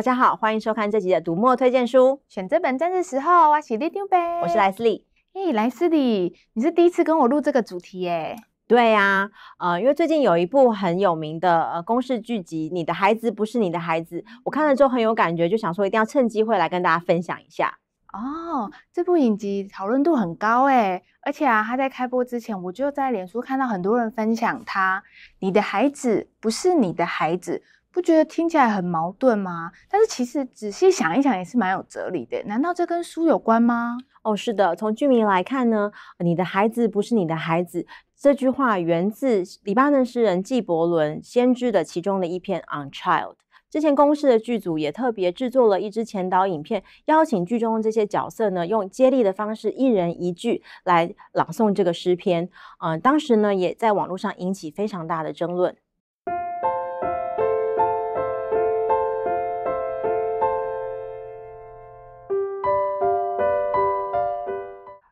[0.00, 2.22] 大家好，欢迎收看这集的读墨推荐书。
[2.26, 5.06] 选这本真是时候，我是里长伯，我是莱斯利。
[5.34, 8.34] 诶，莱斯利，你是第一次跟我录这个主题耶？
[8.66, 17.76] 对呀、啊，呃，因为最近有一部很有名的呃公式剧集《你的孩子不是你的孩子》，我看了之后很有感觉，就想说一定要趁机会来跟大家分享一下。
[18.14, 25.02] 哦，这部影集讨论度很高诶，而且啊，他在开播之前，我就在脸书看到很多人分享他。
[25.40, 27.62] 你的孩子不是你的孩子，
[27.92, 29.72] 不觉得听起来很矛盾吗？
[29.88, 32.42] 但是其实仔细想一想，也是蛮有哲理的。
[32.44, 33.98] 难道这跟书有关吗？
[34.22, 37.86] 哦，是的，从剧名来看呢，你的孩子不是你的孩子，
[38.16, 43.32] 这句话源自黎巴嫩诗人纪伯伦《先知》的其中的一篇《On Child》。
[43.70, 52.44] 之前公视的剧组也特别制作了一支前导影片，邀请剧中的这些角色呢，用接力的方式，一人一句来朗诵这个诗篇。
[52.80, 55.76] 嗯、呃，当时呢，也在网络上引起非常大的争论。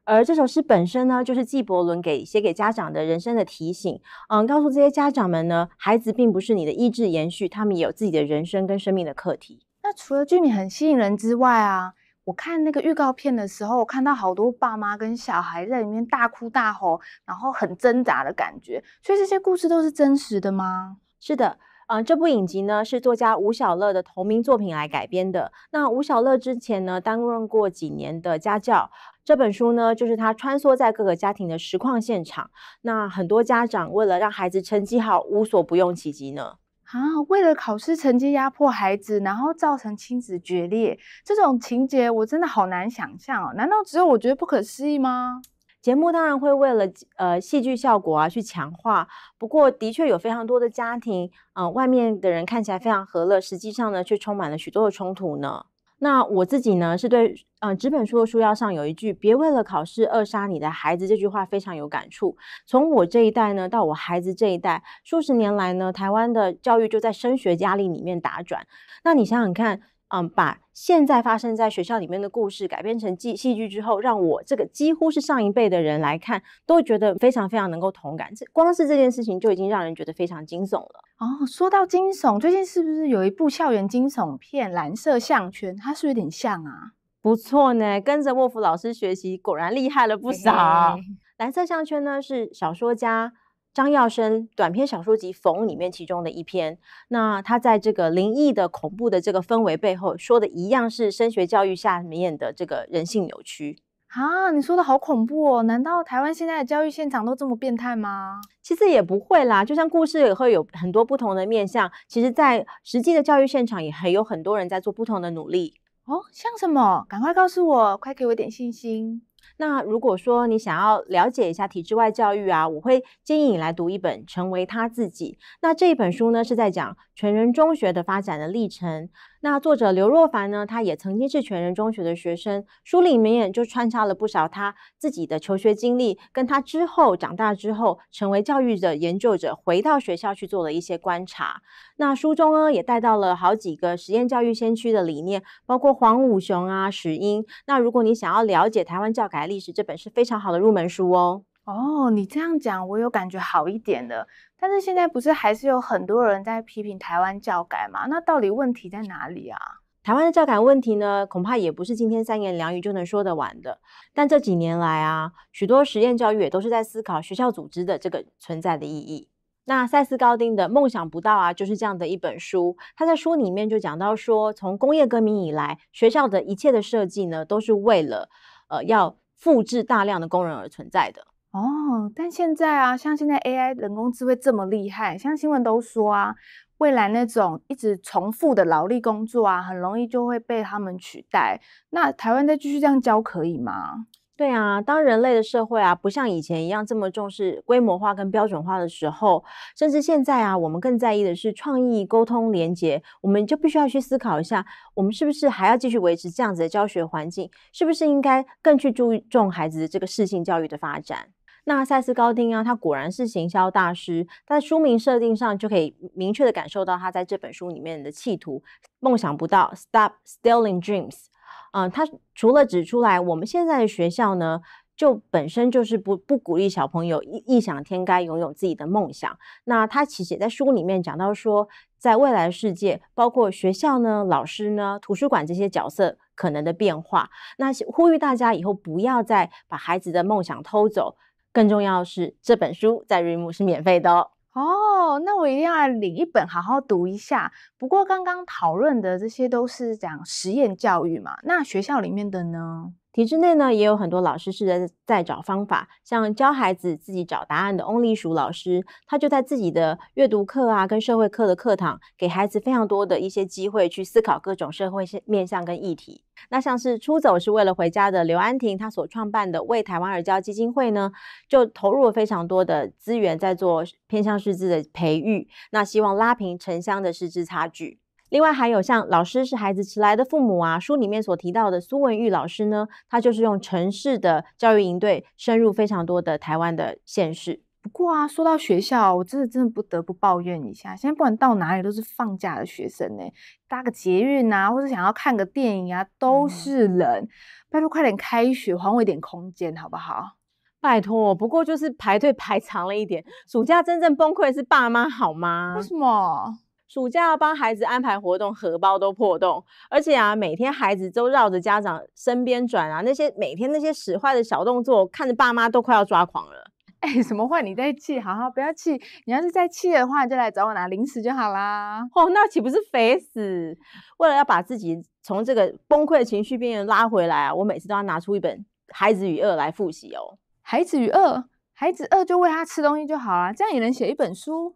[0.08, 4.00] 而这首诗本身呢，就是纪伯伦给写给家长的人生的提醒。
[4.30, 9.66] 嗯，告诉这些家长们呢，孩子并不是你的意志延续，他们也有自己的人生跟生命的课题。
[9.82, 11.92] 那除了剧名很吸引人之外啊，
[12.24, 18.82] 我看那个预告片的时候，我看到好多爸妈跟小孩在里面大哭大吼，然后很挣扎的感觉。
[19.02, 20.96] 所以这些故事都是真实的吗？
[21.20, 21.58] 是的。
[21.90, 25.50] 嗯，这部影集呢是作家吴小乐的同名作品来改编的。
[25.70, 28.90] 那吴小乐之前呢担任过几年的家教，
[29.28, 32.48] 这本书呢就是他穿梭在各个家庭的实况现场。
[32.80, 36.54] 那很多家长为了让孩子成绩好，无所不用其极呢。
[36.84, 43.52] 啊，为了考试成绩压迫孩子，然后造成亲子决裂，这种情节我真的好难想象哦。
[43.54, 45.42] 难道只有我觉得不可思议吗？
[45.82, 49.06] 节目当然会为了呃戏剧效果啊去强化，
[49.36, 55.66] 不过的确有非常多的家庭，呃外面的人看起来非常和乐，实际上呢却充满了许多的冲突呢。
[55.98, 62.36] 那我自己呢是对嗯纸本书的书腰上有一句“别为了考试扼杀你的孩子”这句话非常有感触。
[62.66, 68.66] 从我这一代呢到我孩子这一代，数十年来呢，台湾的教育就在升学压力里面打转。
[69.04, 69.80] 那你想想看。
[70.10, 78.34] 嗯，把现在发生在学校里面的故事改编成戏戏剧之后，让我这个几乎是上一辈的人来看，都会觉得非常非常能够同感。
[78.34, 81.04] 这光是这件事情就已经让人觉得非常惊悚了。
[81.18, 85.76] 哦，说到惊悚，最近是不是有一部校园惊悚片《蓝色项圈》？
[85.78, 86.92] 它是不是有点像啊？
[87.20, 90.94] 不错呢，跟着莫夫老师学习，果然厉害了不少。
[90.96, 93.32] 嘿嘿蓝色项圈呢，是小说家。
[93.78, 96.76] 张耀生短篇小说集《缝》里面其中的一篇，
[97.10, 103.78] 那他在这个灵异的恐怖的这个氛围背后，说的一样是升学教育下面的这个人性扭曲
[104.08, 104.50] 啊！
[104.50, 105.62] 你说的好恐怖哦！
[105.62, 108.40] 难道台湾现在的教育现场都这么变态吗？
[108.60, 115.74] 其实也不会啦，就像故事也会有很多不同的面向，其实，在实际的教育现场也还有很多人在做不同的努力
[116.06, 116.22] 哦。
[116.32, 117.06] 像什么？
[117.08, 119.22] 赶快告诉我，快给我点信心。
[119.58, 125.38] 那如果说你想要了解一下体制外教育啊，我会建议你来读一本《成为他自己》。
[125.60, 129.08] 那这一本书呢，是在讲全人中学的发展的历程。
[129.40, 141.62] 那作者刘若凡呢，他也曾经是全人中学的学生，书里面就穿插了不少他自己的求学经历，跟他之后长大之后成为教育的研究者，回到学校去做了一些观察。
[141.98, 147.44] 那书中呢，也带到了好几个实验教育先驱的理念，包括黄武雄啊、史英。
[147.66, 151.44] 那如果你想要了解台湾教改历史，这本是非常好的入门书哦。
[151.68, 154.26] 哦，你这样讲，我有感觉好一点的。
[154.58, 158.06] 但是现在不是还是有很多人在批评台湾教改吗？
[158.08, 159.58] 那到底问题在哪里啊？
[160.02, 163.80] 台湾的教改问题呢，恐怕也不是今天三言两语就能说得完的。
[164.14, 169.28] 但这几年来啊，许多实验教育也都是在思考学校组织的这个存在的意义。
[169.66, 172.78] 那塞斯高丁的《梦想不到》啊，就是这样的一本书。
[172.96, 178.30] 他在书里面就讲到说，从工业革命以来，学校的一切的设计呢，都是为了
[178.68, 181.26] 呃要复制大量的工人而存在的。
[181.50, 186.34] 哦，但现在啊，像现在 AI 人工智慧这么厉害，像新闻都说啊，
[186.76, 191.60] 未来那种一直重复的劳力工作啊，很容易就会被他们取代。
[191.90, 194.06] 那台湾再继续这样教可以吗？
[194.36, 199.42] 对啊，当人类的社会啊，不像以前一样这么重视规模化跟标准化的时候，
[199.74, 207.50] 甚至现在啊，我们更在意的是创意、沟通、连结，我们就必须要去思考一下，我们是不是还要继续维持这样子的教学环境？
[207.72, 211.30] 是不是应该更去注重孩子的这个适性教育的发展？
[211.68, 218.62] 那塞斯高丁啊，他果然是行销大师，在书名设定上就可以明确的感受到他在这本书里面的企图。
[219.00, 221.26] 梦想不到，Stop Stealing Dreams。
[221.72, 224.62] 嗯，他除了指出来我们现在的学校呢，
[224.96, 229.38] 就本身就是不不鼓励小朋友异异想天开，拥有自己的梦想。
[229.64, 231.68] 那他其实也在书里面讲到说，
[231.98, 237.28] 在未来世界，包括学校呢、老师呢、图书馆这些角色可能的变化。
[237.58, 241.16] 那呼吁大家以后不要再把孩子的梦想偷走。
[241.58, 244.30] 更重要是，这本书在瑞木是免费的哦。
[244.52, 247.50] 哦，那我一定要来领一本，好好读一下。
[247.76, 252.92] 不过刚刚讨论的这些都是讲实验教育嘛，那学校里面的呢？
[253.12, 266.22] 体制内呢，也有很多老师是在在找方法，像教孩子自己找答案的翁立淑老师，他就在自己的阅读课啊，跟社会课的课堂，给孩子非常多的一些机会去思考各种社会面向跟议题。
[266.50, 271.10] 那像是出走是为了回家的刘安婷，她所创办的为台湾而教基金会呢，
[271.48, 277.98] 就投入了非常多的资源在做偏向识字的培育，那希望拉平城乡的识字差距。
[278.30, 287.62] 另外还有像老师是孩子迟来的父母啊，书里面所提到的苏文玉老师呢，他就是用城市的教育营队深入非常多的台湾的县市。
[287.80, 293.22] 不过啊，说到学校，我真的真的不得不抱怨一下，现在不管到哪里都是放假的学生呢，
[293.68, 297.22] 搭个捷运啊，或者想要看个电影啊，都是人。
[297.22, 297.28] 嗯、
[297.70, 300.32] 拜托快点开学，还我一点空间好不好？
[300.80, 303.24] 拜托，不过就是排队排长了一点。
[303.48, 305.74] 暑假真正崩溃是爸妈好吗？
[305.76, 306.58] 为什么？
[306.88, 316.70] 暑假要帮孩子安排活动，荷包都破洞，而且啊，每天孩子都绕着家长身边转啊，那些每天那些使坏的小动作，看着爸妈都快要抓狂了。
[317.00, 318.18] 哎、欸，什么话你在气？
[318.18, 322.00] 好好不要气，你要是再气的话，就来找我拿零食就好啦。
[322.14, 323.76] 哦，那岂不是肥死？
[324.16, 328.58] 为了要把自己从这个崩溃情绪边缘拉回来啊，我每次都要拿出一本
[328.88, 330.38] 《孩子与饿》来复习哦。
[330.62, 334.74] 孩子与饿，孩子饿就喂他吃东西就好啊，这样也能写一本书。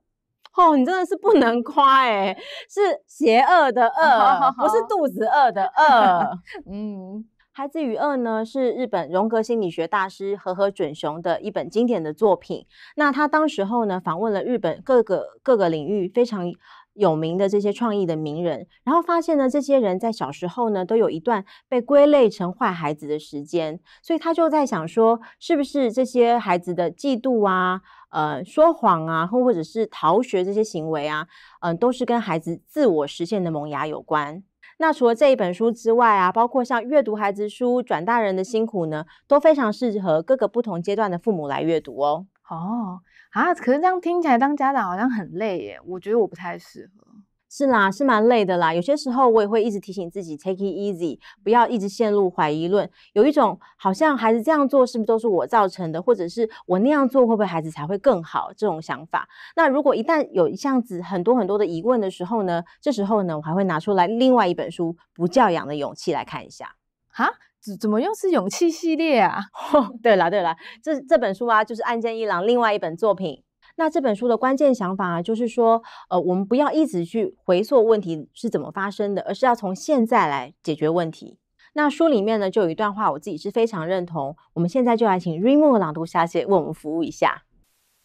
[0.56, 2.36] 哦，你真的是不能夸哎，
[2.68, 6.38] 是邪恶的恶，不是 肚子饿的 饿。
[6.70, 12.66] 嗯，孩子与恶呢，是日本荣格心理学大师和和准雄的一本经典的作品。
[12.96, 16.52] 那他当时候呢，访问了日本各个各个领域非常
[16.94, 27.80] 有名的这些创意的名人，然后发现呢，这些人在小时候呢，都有一段被归类成坏孩子的时间，所以他就在想说，是不是这些孩子的嫉妒啊？
[28.10, 31.26] 呃，说谎啊，或或者是逃学这些行为啊，
[31.60, 34.42] 嗯、都是跟孩子自我实现的萌芽有关。
[34.78, 42.26] 那除了这一本书之外啊，包括像阅读孩子书、转大人的辛苦呢，都非常适合各个不同阶段的父母来阅读哦。
[42.50, 43.00] 哦，
[43.32, 47.06] 啊，可是这样听起来当家长好像很累耶，我觉得我不太适合。
[47.54, 48.72] 是啦，是蛮累的啦。
[48.72, 52.90] 有些时候我也会一直提醒自己 take it easy，不要一直陷入怀疑论。
[53.12, 59.28] 有一种好像孩子这样做是不是都是我造成的，或者是我那样做会不会孩子才会更好这种想法。
[59.54, 66.74] 那如果一旦有一项子很多很多的疑问的时候呢，这时候呢，我还会拿出来另外一本书《不教养的勇气》来看一下。
[67.08, 67.28] 哈，
[67.62, 69.38] 怎怎么又是勇气系列啊？
[70.02, 73.42] 对了对了，这这本书啊，就是岸见一郎另外一本作品。
[73.76, 81.38] 那这本书的关键想法啊，就是说，呃，我们不要一直去回溯问题是怎么发生的，而是要从现在来解决问题。
[81.74, 84.36] 那书里面呢，就有一段话，我自己是非常认同。
[84.52, 87.44] 我们现在就来请 Readmoo 朗读小姐为我们服务一下。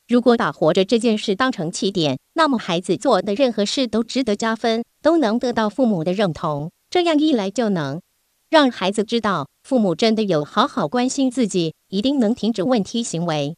[0.07, 6.71] 如果把活着这件事当成起点，那么孩子做的任何事都值得加分，都能得到父母的认同。
[6.89, 7.99] 这样一来，就能
[8.49, 13.57] 让孩子知道，父母真的有好好关心自己，一定能停止问题行为。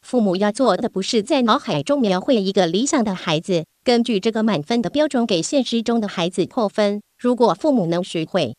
[0.00, 7.02] 父母要做的不是在脑海中描绘一个理想的孩子，根据这个满分的标准给现实中的孩子扣分。
[7.18, 8.56] 如果父母能学会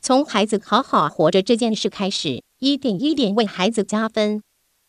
[0.00, 4.40] 从孩子好好活着这件事开始，一点一点为孩子加分，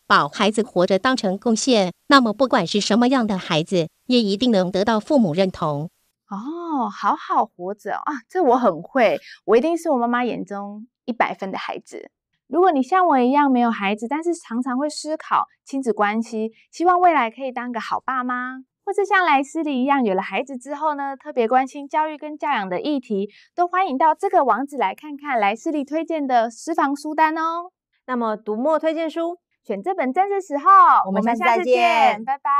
[0.06, 5.90] 把孩子活着当成贡献，那么不管是什么样的孩子，也一定能得到父母认同。
[6.28, 12.10] 哦，好好活着啊，这我很会，我一定是我妈妈眼中一百分的孩子。
[12.48, 27.70] 如果你像我一样没有孩子，但是常常会思考亲子关系，希望未来可以当个好爸妈，或是像莱斯利一样有了孩子之后呢，特别关心教育跟教养的议题，都欢迎到这个网址来看看莱斯利推荐的私房书单哦。
[28.06, 30.64] 那么读墨推荐书，选这本正是时候。
[31.06, 32.50] 我们下次再见，拜拜。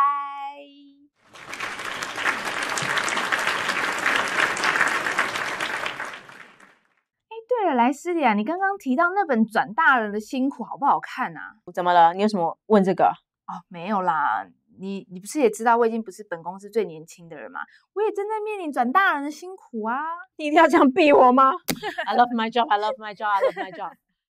[7.48, 11.54] 对了，莱斯利啊，你刚刚提到那本《转大人的辛苦》好不好看啊？
[11.72, 12.12] 怎么了？
[12.14, 13.04] 你有什么问这个？
[13.46, 14.44] 哦，没有啦。
[14.78, 17.60] 你你不是也知道我已经不是本公司最年轻的人嘛？
[17.94, 19.96] 我也正在面临转大人的辛苦啊！
[20.36, 21.52] 你一定要这样逼我吗？
[22.04, 22.68] I love my job.
[22.68, 23.30] I love my job.
[23.30, 23.92] I love my job.